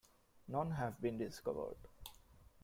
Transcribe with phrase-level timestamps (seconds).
[0.47, 1.77] None have been discovered.